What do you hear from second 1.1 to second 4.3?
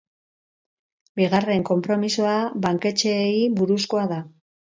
Bigarren konpromisoa banketxeei buruzkoa da.